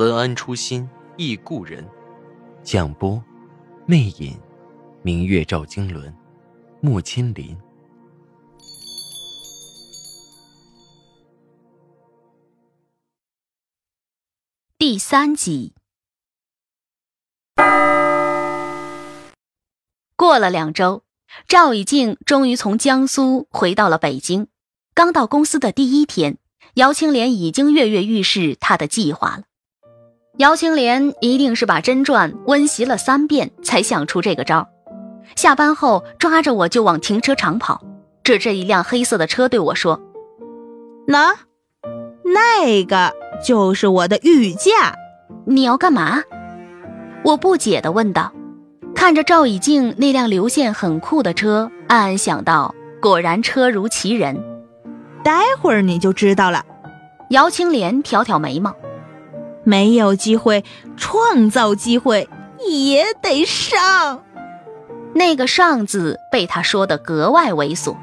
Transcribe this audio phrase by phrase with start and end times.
[0.00, 1.86] 文安初心忆故人，
[2.62, 3.22] 蒋波，
[3.84, 4.40] 魅影，
[5.02, 6.10] 明月照经纶，
[6.80, 7.54] 木千林。
[14.78, 15.74] 第三集。
[20.16, 21.02] 过了两周，
[21.46, 24.48] 赵以静终于从江苏回到了北京。
[24.94, 26.38] 刚到公司的第一天，
[26.76, 29.42] 姚青莲已经跃跃欲试他的计划了。
[30.40, 34.66] 姚青莲一定是把真传温习了三遍，才想出这个招。
[35.36, 37.82] 下班后抓着我就往停车场跑，
[38.24, 40.00] 指着一辆黑色的车对我说
[41.06, 41.34] ：“那，
[42.24, 43.12] 那个
[43.44, 44.94] 就是我的御驾。
[45.44, 46.22] 你要干嘛？”
[47.22, 48.32] 我不解地问道。
[48.94, 54.42] 看着赵以静那辆流线很酷的车，暗暗想到：果然车如其人。
[55.22, 56.64] 待会儿你就知道了。
[57.28, 58.74] 姚青莲挑挑眉毛。
[59.64, 60.64] 没有机会，
[60.96, 62.28] 创造机会
[62.68, 64.22] 也得上。
[65.14, 67.96] 那个“上”字被他说的格外猥琐。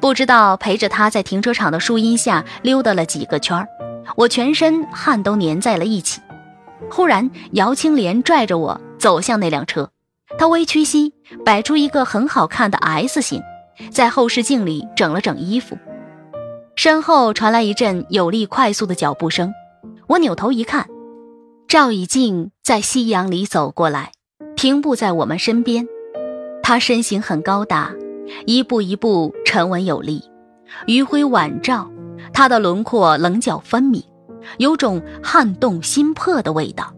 [0.00, 3.66] 不知道陪着他在停车场的树荫下溜达了几个圈儿
[4.14, 6.20] 我全身汗都粘在了一起。
[6.90, 9.90] 忽然，姚青莲拽着我走向那辆车，
[10.38, 11.12] 他微屈膝，
[11.44, 13.42] 摆出一个很好看的 S 型，
[13.90, 15.76] 在后视镜里整了整衣服。
[16.76, 19.52] 身后传来一阵有力、快速的脚步声。
[20.08, 20.86] 我扭头一看，
[21.66, 24.12] 赵以静在夕阳里走过来，
[24.54, 25.88] 停步在我们身边。
[26.62, 27.92] 她身形很高大，
[28.46, 30.22] 一步一步沉稳有力，
[30.86, 31.90] 余晖晚照，
[32.32, 34.04] 她的轮廓棱角分明，
[34.58, 36.94] 有种撼动心魄的味道。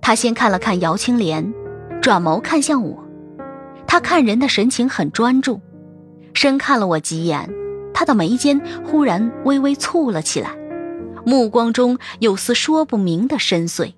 [0.00, 1.52] 他先看了看姚青莲，
[2.00, 3.04] 转眸看向我，
[3.86, 5.60] 他看人的神情很专注，
[6.32, 7.52] 深看了我几眼，
[7.92, 10.56] 他的眉间忽然微微蹙了起来。
[11.26, 13.94] 目光中有丝说不明的深邃。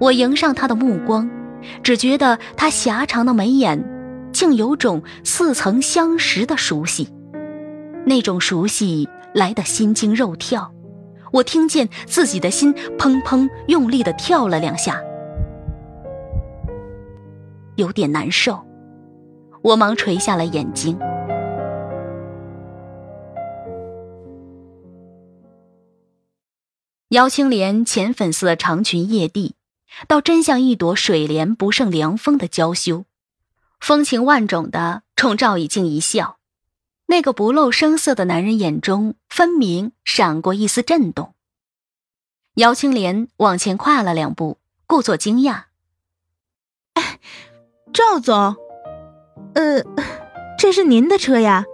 [0.00, 1.30] 我迎上他的目光，
[1.84, 3.80] 只觉得他狭长的眉眼，
[4.32, 7.14] 竟有种似曾相识的熟悉。
[8.04, 10.74] 那种熟悉来得心惊肉跳，
[11.30, 15.00] 我听见自己的心砰砰用力的跳了两下，
[17.76, 18.60] 有点难受。
[19.62, 20.98] 我忙垂下了眼睛。
[27.14, 29.54] 姚青莲浅粉色长裙曳地，
[30.08, 33.04] 倒真像一朵水莲不胜凉风的娇羞，
[33.78, 36.38] 风情万种的冲赵以静一笑。
[37.06, 41.34] 那个不露声色的男人眼中分明闪过一丝震动。
[42.56, 44.58] 姚青莲往前跨了两步，
[44.88, 45.66] 故作惊讶
[46.94, 47.20] ：“哎
[47.92, 48.56] 赵总，
[49.54, 49.84] 呃，
[50.58, 51.64] 这是您的车呀？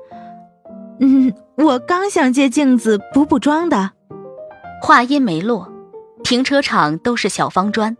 [1.00, 3.92] 嗯，我刚想借镜子补补妆的。”
[4.82, 5.70] 话音没落，
[6.24, 7.96] 停车场都是小方砖，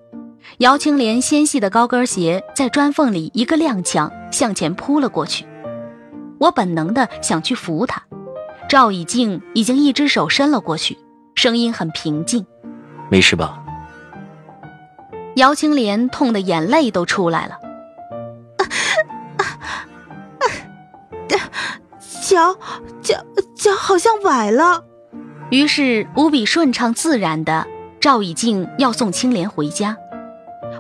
[0.59, 5.47] 姚青莲纤细的高跟鞋在砖缝里一个踉跄，向前扑了过去。
[6.39, 8.03] 我本能的想去扶她，
[8.69, 10.99] 赵以静已经一只手伸了过去，
[11.35, 12.47] 声音很平静
[13.11, 13.63] ：“没事吧？”
[15.37, 17.59] 姚青莲痛得眼泪都出来了，
[22.27, 22.57] 脚
[23.01, 23.25] 脚
[23.55, 24.85] 脚好像崴了。
[25.51, 27.67] 于是无比顺畅自然的，
[28.01, 29.97] 赵以静要送青莲回家。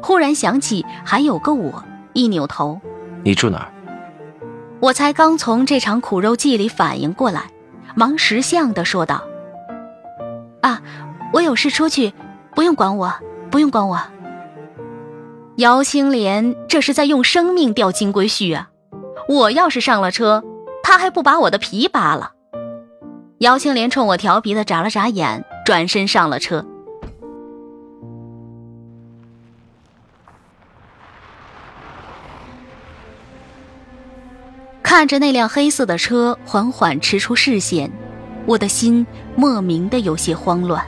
[0.03, 2.81] 忽然想起还有个我，一扭头，
[3.25, 3.73] 你住哪儿？
[4.81, 7.51] 我才刚从这场苦肉计里反应过来，
[7.95, 9.25] 忙识相的说道
[10.63, 10.81] ：“啊，
[11.33, 12.15] 我有事出去，
[12.55, 13.13] 不用管我，
[13.51, 14.01] 不用管我。”
[15.59, 18.71] 姚青莲这是在用生命钓金龟婿啊！
[19.29, 20.43] 我要是上了车，
[20.83, 22.33] 他还不把我的皮扒了？
[23.41, 26.63] 姚青莲冲我调皮的眨了眨眼，转身上了车。
[34.83, 37.91] 看着那辆黑色的车缓缓驰出视线，
[38.45, 40.85] 我的心莫名的有些慌乱。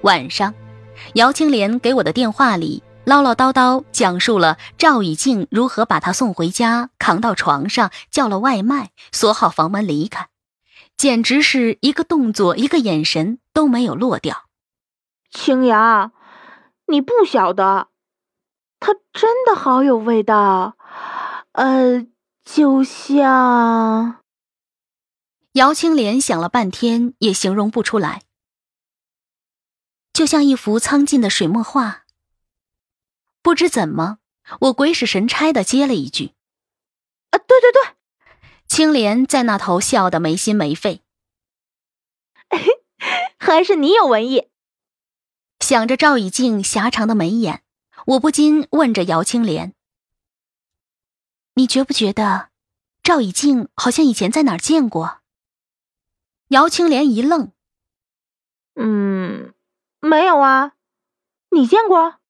[0.00, 0.52] 晚上。
[1.14, 10.28] 姚青莲给我的电话里唠唠叨叨讲述了赵以静如何把她送回家，扛到床上，叫了外卖，锁好房门离开，
[10.96, 14.44] 简直是一个动作、一个眼神都没有落掉。
[15.30, 16.12] 青阳，
[16.86, 17.88] 你不晓得，
[18.80, 20.76] 他真的好有味道，
[21.52, 22.06] 呃，
[22.44, 24.16] 就像……
[25.52, 28.22] 姚青莲想了半天也形容不出来，
[30.16, 32.06] 就像一幅苍劲的水墨画。
[33.42, 34.16] 不知怎么，
[34.60, 36.32] 我鬼使神差的接了一句
[37.28, 37.96] ：“啊，对对对。”
[38.66, 41.02] 青莲在那头笑得没心没肺。
[43.36, 44.48] 还是你有文艺。
[45.60, 47.62] 想着赵以静狭长的眉眼，
[48.06, 49.74] 我不禁问着姚青莲
[51.56, 52.48] ：“你觉不觉得，
[53.02, 55.18] 赵以静好像以前在哪儿见过？”
[56.48, 57.52] 姚青莲一愣
[58.76, 59.52] ：“嗯，
[60.06, 60.72] 没有啊，
[61.50, 62.20] 你见过？”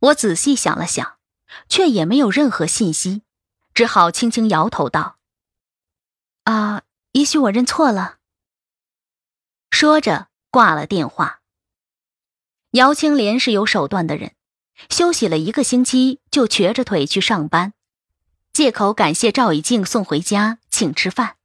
[0.00, 1.16] 我仔细想了想，
[1.68, 3.22] 却也没有任何信息，
[3.74, 5.18] 只好轻轻摇头道
[6.44, 6.82] ：“啊，
[7.12, 8.18] 也许我认错了。”
[9.70, 11.40] 说着挂了电话。
[12.72, 14.34] 姚青莲是有手段的人，
[14.90, 17.72] 休息了一个星期就瘸着腿去上班，
[18.52, 21.38] 借口感谢赵以静送回家请吃饭，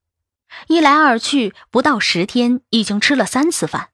[0.67, 3.92] 一来二去不到十天，已经吃了三次饭。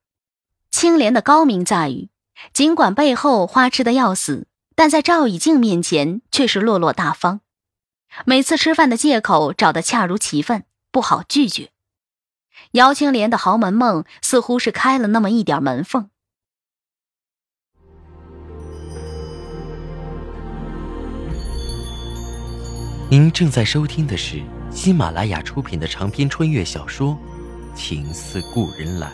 [0.79, 2.07] 青莲的高明在于，
[2.53, 4.47] 尽管背后花痴的要死。
[4.77, 7.41] 但在赵以静面前却是落落大方，
[8.25, 11.71] 每次吃饭的借口找得恰如其分，不好拒绝。
[12.71, 16.09] 姚青莲的豪门梦似乎是开了那么一点门缝。
[23.11, 24.41] 您正在收听的是
[24.71, 27.17] 喜马拉雅出品的长篇穿越小说
[27.75, 29.09] 《情似故人来》。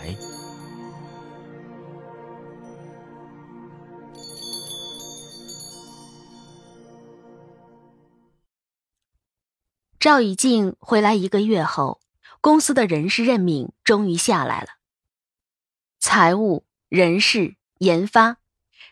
[10.05, 11.99] 赵以静回来一个月后，
[12.39, 14.67] 公司的人事任命终于下来了。
[15.99, 18.37] 财务、人事、研发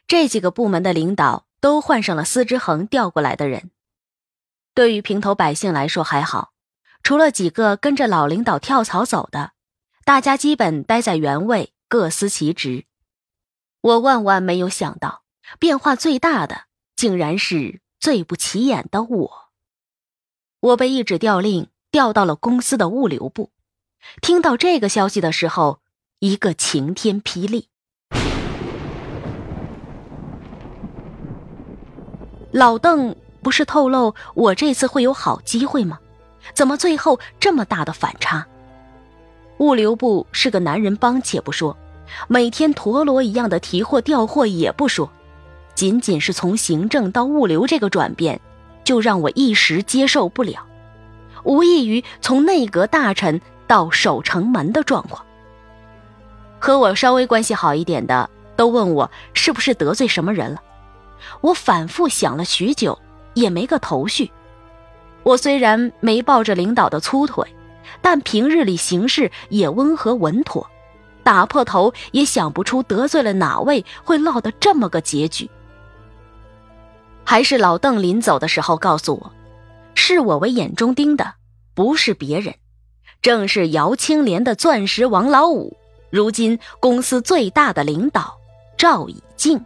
[0.08, 3.70] 这几个部门的领导都换上了司之恒调过来的人。
[4.74, 6.52] 对于平头百姓来说还好，
[7.04, 9.52] 除了几个跟着老领导跳槽走的，
[10.04, 12.86] 大家基本待在原位，各司其职。
[13.82, 15.22] 我万万没有想到，
[15.60, 16.64] 变化最大的
[16.96, 19.43] 竟然是最不起眼的我。
[20.64, 23.50] 我被一纸调令调到了公司的物流部。
[24.22, 25.80] 听到这个消息的时候，
[26.20, 27.68] 一个晴天霹雳。
[32.52, 36.00] 老邓不是透露我这次会有好机会吗？
[36.54, 38.48] 怎么最后这么大的反差？
[39.58, 41.76] 物流部是个男人帮，且不说，
[42.30, 45.12] 每天陀螺一样的提货调货也不说，
[45.76, 48.40] 仅仅是从行政到物流这个转变。
[48.84, 50.66] 就让我一时接受不了，
[51.44, 55.26] 无异于从内阁大臣到守城门的状况。
[56.60, 60.62] 和我稍微关系好一点的都问我是不是得罪什么人了，
[61.42, 62.98] 我反复想了许久，
[63.34, 64.32] 也没个头绪。
[65.24, 67.46] 我虽然没抱着领导的粗腿，
[68.02, 70.70] 但平日里行事也温和稳妥，
[71.24, 75.50] 打破头也想不出得罪了哪位会落得这么个结局。
[77.26, 79.32] 还是老邓临走的时候告诉我，
[79.96, 81.34] 视我为眼中钉的
[81.74, 82.54] 不是别人，
[83.22, 85.78] 正是姚青莲的钻石王老五，
[86.10, 88.38] 如今公司最大的领导
[88.78, 89.64] 赵以静。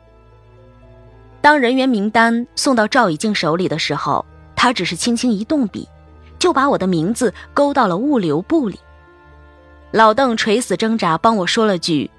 [1.41, 5.87] 当人员名单送到赵以静手里的时候，他只是轻轻一动笔，
[6.37, 8.79] 就把我的名字勾到了物流部里。
[9.91, 12.11] 老邓垂死挣扎，帮我说了句：“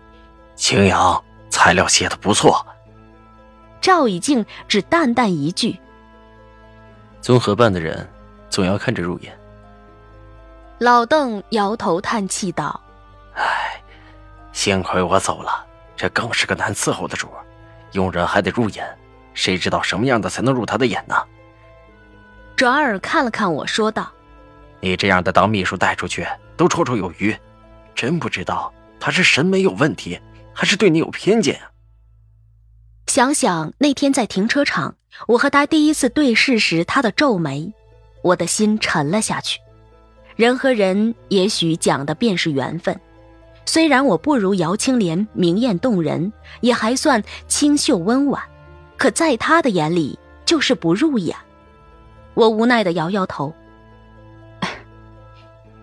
[0.56, 2.64] 青阳，材料写的不错。”
[3.80, 5.78] 赵以静只淡淡一句
[7.20, 8.08] ：“综合办的人，
[8.50, 9.36] 总要看着入眼。”
[10.78, 12.80] 老邓摇头叹气道
[13.34, 13.82] ：“唉，
[14.52, 15.66] 幸亏我走了，
[15.96, 17.44] 这更是个难伺候的主儿，
[17.92, 18.86] 用人还得入眼，
[19.34, 21.16] 谁知道什么样的才能入他的眼呢？”
[22.54, 24.10] 转而看了看我说道
[24.80, 27.36] ：“你这样的当秘书带出去都绰绰有余，
[27.94, 30.20] 真不知道他是审美有问题，
[30.52, 31.70] 还是对你有偏见啊？”
[33.18, 34.94] 想想那天在停车场，
[35.26, 37.72] 我和他第一次对视时，他的皱眉，
[38.22, 39.58] 我的心沉了下去。
[40.36, 42.96] 人和人也许讲的便是缘分。
[43.66, 48.40] 虽然我不如姚青莲明艳动人，也还算清秀温婉，
[48.96, 51.36] 可在他的眼里就是不入眼。
[52.34, 53.52] 我无奈的摇摇头。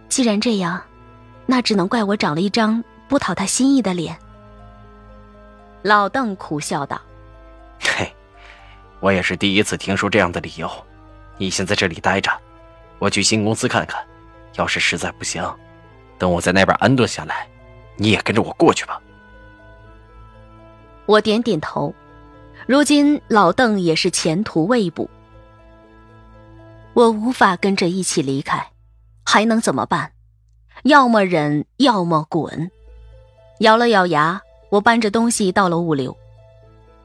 [0.07, 0.81] 既然这样，
[1.45, 4.17] 那只能怪我长了一张不讨他心意的脸。
[5.81, 7.01] 老邓苦笑道。
[7.81, 8.13] 嘿，
[8.99, 10.69] 我也是第一次听说这样的理由。
[11.37, 12.31] 你先在这里待着，
[12.99, 14.03] 我去新公司看看。
[14.55, 15.43] 要是实在不行，
[16.17, 17.45] 等我在那边安顿下来，
[17.97, 19.01] 你也跟着我过去吧。
[21.05, 21.93] 我点点头。
[22.65, 25.09] 如今老邓也是前途未卜，
[26.93, 28.65] 我无法跟着一起离开，
[29.25, 30.13] 还能怎么办？
[30.83, 32.71] 要么忍，要么滚。
[33.59, 36.15] 咬了咬牙，我搬着东西到了物流。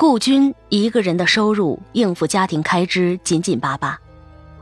[0.00, 4.00] 顾军一个人的收入应付家庭开支紧紧巴巴，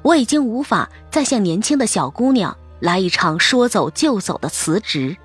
[0.02, 5.16] 我已经无法再像年轻的小姑娘来一场说走就走的辞职。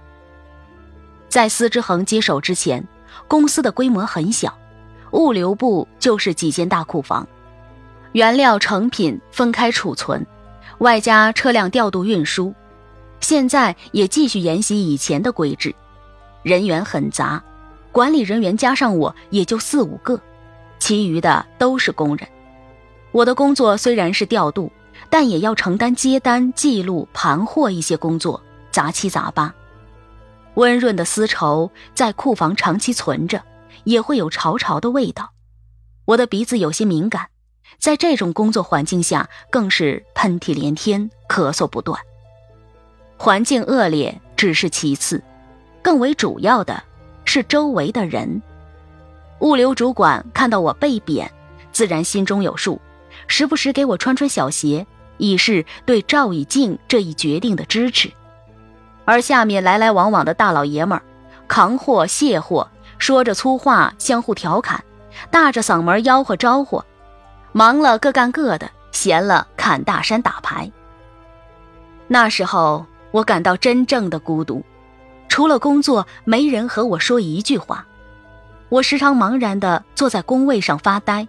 [1.29, 2.87] 在司之恒接手之前，
[3.27, 4.55] 公司的规模很小。
[5.13, 7.27] 物流部就是几间大库房，
[8.11, 10.23] 原料成品分开储存，
[10.77, 12.53] 外加车辆调度运输。
[13.19, 15.73] 现在也继续沿袭以前的规制，
[16.43, 17.43] 人员很杂，
[17.93, 20.19] 管理人员加上我也就四五个，
[20.79, 22.27] 其余的都是工人。
[23.13, 24.69] 我的工作虽然是调度，
[25.09, 29.53] 但也要承担接单、记录、盘货一些工作，杂七杂八。
[30.55, 33.41] 温润的丝绸在库房长期存着。
[33.85, 35.31] 也会有潮潮的味道，
[36.05, 37.27] 我的鼻子有些敏感，
[37.79, 41.99] 在这种工作环境下更是喷嚏连天，咳嗽不断。
[43.17, 45.21] 环境恶劣只是其次，
[45.81, 46.81] 更为主要的
[47.25, 48.41] 是周围的人。
[49.39, 51.29] 物流主管看到我被贬，
[51.71, 52.79] 自然心中有数，
[53.27, 54.85] 时不时给我穿穿小鞋，
[55.17, 58.11] 以示对赵以静这一决定的支持。
[59.05, 61.03] 而下面来来往往的大老爷们儿，
[61.47, 62.69] 扛货卸货。
[62.99, 64.81] 说着粗话，相互调侃，
[65.29, 66.81] 大着嗓门吆喝招呼，
[67.51, 70.71] 忙了各干各的，闲了侃大山打牌。
[72.07, 74.63] 那时候我感到真正的孤独，
[75.33, 77.87] 除了工作，没人和我说一句话。
[78.69, 81.27] 我时常茫然地坐在工位上发呆，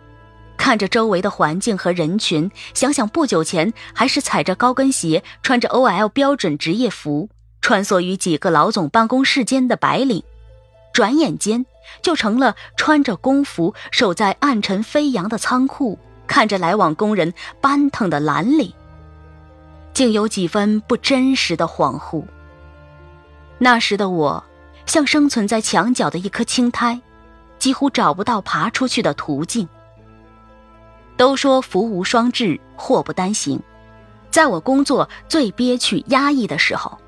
[0.59, 7.31] 看着周围的环境和人群，想想不久前还是踩着高跟鞋，穿着 OL 标准职业服，
[7.63, 10.23] 穿梭于几个老总办公室间的白领。
[10.93, 11.65] 转眼间
[12.03, 17.33] 就成了穿着工服守在暗沉飞扬的仓库，看着来往工人
[17.63, 18.71] 搬腾的蓝领，
[19.95, 22.23] 竟有几分不真实的恍惚。
[23.59, 24.45] 那时的我，
[24.87, 27.01] 像生存在墙角的一颗青苔，
[27.59, 29.69] 几乎找不到爬出去的途径。
[31.17, 33.61] 都说福无双至，祸不单行，
[34.31, 36.99] 在我工作最憋屈压抑的时候，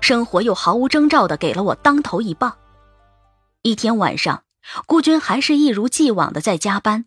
[0.00, 2.54] 生活又毫无征兆地给了我当头一棒。
[3.62, 4.42] 一天晚上，
[4.86, 7.06] 顾军还是一如既往的在加班。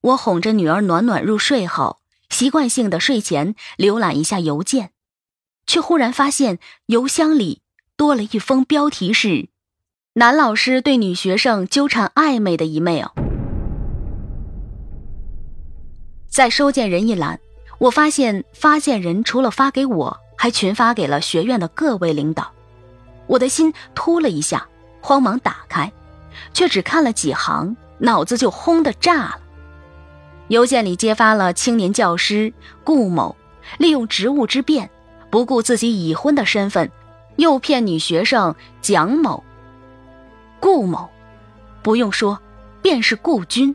[0.00, 1.98] 我哄着女儿暖暖入睡后，
[2.30, 4.92] 习惯性的睡前浏览一下邮件，
[5.66, 7.60] 却忽然发现邮箱里
[7.98, 9.48] 多了一封标题是
[10.14, 13.08] “男老师对女学生纠缠暧昧”的 email。
[16.28, 17.40] 在收件人一栏，
[17.80, 22.52] 我发现发件人除了发给我，还群发给了学院的各位领导。
[23.26, 24.68] 我的心突了一下，
[25.00, 25.92] 慌忙打开。
[26.54, 29.40] 却只看了几行，脑子就轰的炸了。
[30.46, 32.52] 邮件里揭发了青年教师
[32.84, 33.34] 顾某
[33.78, 34.88] 利用职务之便，
[35.30, 36.88] 不顾自己已婚的身份，
[37.38, 39.42] 诱骗女学生蒋某。
[40.60, 41.08] 顾某，
[41.82, 42.38] 不用说，
[42.82, 43.74] 便是顾军。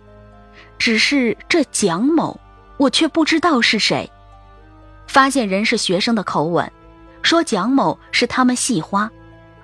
[0.77, 2.39] 只是这蒋某，
[2.77, 4.09] 我却不知道是谁。
[5.07, 6.71] 发现人是学生的口吻，
[7.21, 9.09] 说蒋某是他们系花。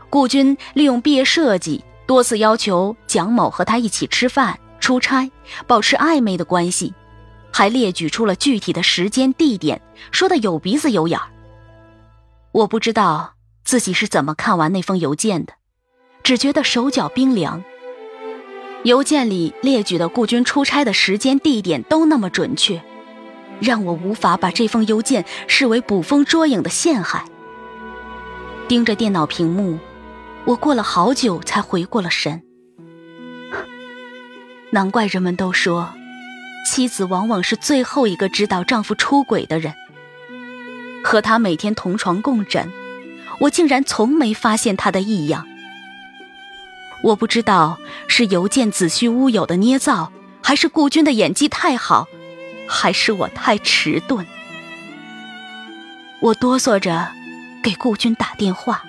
[0.09, 1.83] 顾军利用毕业设计。
[2.07, 5.29] 多次要求蒋某和他一起吃饭、出差，
[5.67, 6.91] 保持暧昧的关系，
[7.53, 9.79] 还列举出了具体的时间、地点，
[10.09, 11.27] 说的有鼻子有眼儿。
[12.51, 13.35] 我不知道
[13.69, 15.53] 自己是怎么看完那封邮件的，
[16.23, 17.63] 只觉得手脚冰凉。
[18.81, 22.81] 邮件里列举的顾军出差的时间、地点都那么准确，
[23.59, 27.25] 让我无法把这封邮件视为捕风捉影的陷害。
[28.67, 29.77] 盯着电脑屏幕。
[30.45, 32.41] 我过了好久才回过了神，
[34.71, 35.93] 难怪人们都说，
[36.65, 39.75] 妻子往往是最后一个知道丈夫出轨的人。
[41.03, 42.67] 和他每天同床共枕，
[43.39, 45.47] 我竟然从没发现他的异样。
[47.03, 50.11] 我不知道是邮件子虚乌有的捏造，
[50.43, 52.07] 还是顾军的演技太好，
[52.67, 54.25] 还是我太迟钝。
[56.19, 57.07] 我哆嗦着
[57.63, 58.83] 给顾军打电话。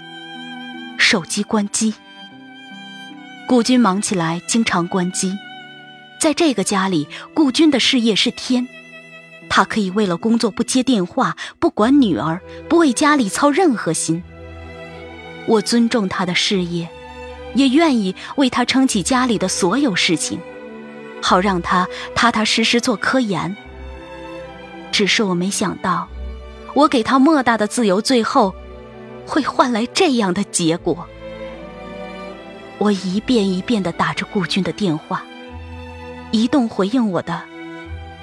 [0.98, 1.94] 手机关机。
[3.48, 5.36] 顾军忙起来经常关机，
[6.20, 8.68] 在这个家里，顾军的事业是天，
[9.48, 14.22] 他可以为了工作不接电话，不管女儿，不为家里操任何心。
[15.50, 16.88] 我尊重他的事业，
[17.56, 20.38] 也愿意为他撑起家里的所有事情。
[21.20, 23.56] 好让他踏踏实实做科研。
[24.92, 26.06] 只是我没想到，
[26.74, 28.54] 我给他莫大的自由，最后
[29.26, 31.04] 会换来这样的结果。
[32.78, 35.24] 我一遍一遍的打着顾军的电话，
[36.30, 37.42] 移动回应我的，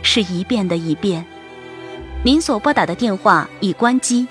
[0.02, 1.26] 是一遍的一遍。
[2.24, 4.28] 您所拨打的电话已关机。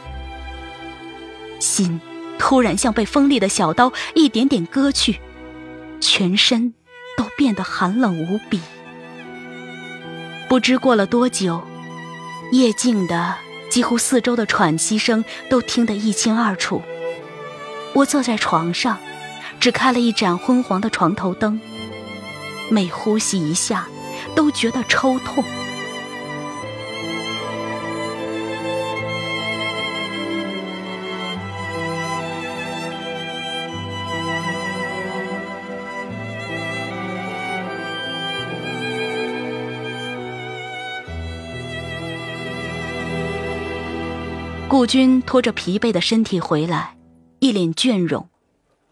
[1.61, 2.00] 心
[2.38, 5.21] 突然像被锋利的小刀一点点割去，
[6.00, 6.75] 全身
[7.16, 8.61] 都变得寒冷无比。
[10.49, 11.62] 不知过了多久，
[12.52, 13.35] 夜静的
[13.71, 16.83] 几乎四周的喘息声都听得一清二楚。
[17.95, 18.99] 我坐在床上。
[19.59, 21.59] 只开了一盏昏黄的床头灯，
[22.69, 23.88] 每呼吸一下，
[24.35, 25.43] 都觉得抽痛。
[44.76, 46.99] 顾军拖着疲惫的身体回来，
[47.38, 48.28] 一脸倦容。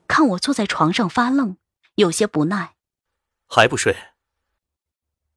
[0.09, 1.59] 看我坐在床上发愣，
[1.97, 2.76] 有些不耐，
[3.47, 3.95] 还不睡？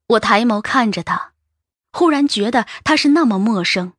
[0.06, 1.34] 我抬眸看着他，
[1.92, 3.92] 忽然觉得他是那么陌生，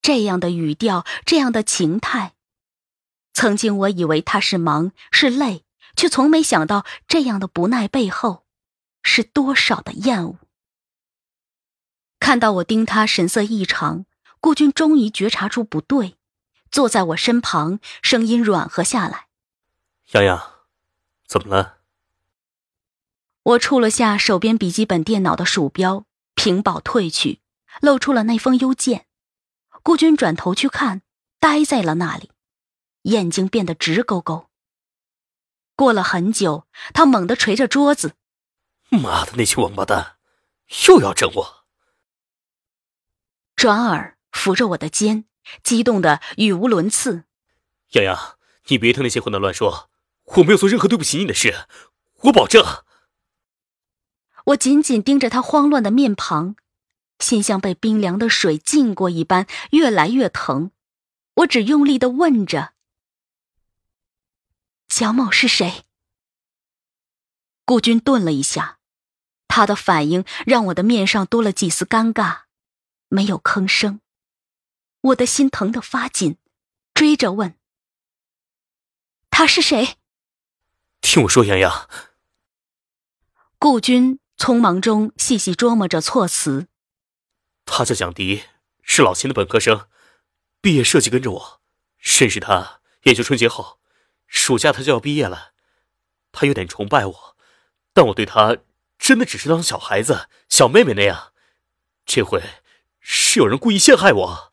[0.00, 2.34] 这样的语调，这样的情态。
[3.32, 5.64] 曾经我以为他是忙是累，
[5.96, 8.44] 却从没想到这样的不耐背后，
[9.02, 10.36] 是多少的厌恶。
[12.20, 14.06] 看到我盯他，神色异常，
[14.46, 16.16] 顾军终于觉察出不对，
[16.70, 19.26] 坐在我身旁，声音软和下来。
[20.12, 20.40] 洋洋，
[21.26, 21.78] 怎么了？
[23.42, 27.40] 我触了下手边笔记本电脑的鼠标，屏保退去，
[27.80, 29.08] 露出了那封邮件。
[29.82, 31.02] 顾军转头去看，
[31.40, 32.30] 呆在了那里，
[33.02, 34.48] 眼睛变得直勾勾。
[35.74, 38.14] 过了很久，他猛地捶着桌子
[38.90, 40.18] ：“妈的，那群王八蛋，
[40.86, 41.66] 又要整我！”
[43.56, 45.24] 转而扶着我的肩，
[45.64, 47.24] 激动的语无伦次
[47.92, 49.90] ：“洋洋，你别听那些混蛋乱说。”
[50.36, 51.68] 我没有做任何对不起你的事，
[52.22, 52.82] 我保证。
[54.46, 56.56] 我紧紧盯着他慌乱的面庞，
[57.20, 60.72] 心像被冰凉的水浸过一般，越来越疼。
[61.34, 62.72] 我只用力的问着
[64.88, 65.84] ：“蒋某是谁？”
[67.64, 68.78] 顾军顿了一下，
[69.46, 72.42] 他的反应让我的面上多了几丝尴尬，
[73.08, 74.00] 没有吭声。
[75.06, 76.38] 我的心疼得发紧，
[76.94, 77.56] 追着问
[79.30, 79.98] ：“他是谁？”
[81.00, 81.88] 听我说，洋洋。
[83.58, 86.66] 顾军匆忙中细细琢磨着措辞。
[87.64, 88.44] 他叫蒋迪，
[88.82, 89.88] 是老秦的本科生，
[90.60, 91.60] 毕业设计跟着我。
[91.98, 93.78] 认识他也就春节后，
[94.26, 95.52] 暑假他就要毕业了。
[96.32, 97.36] 他有点崇拜我，
[97.92, 98.58] 但我对他
[98.98, 101.32] 真的只是当小孩子、小妹妹那样。
[102.04, 102.42] 这回
[103.00, 104.52] 是有人故意陷害我。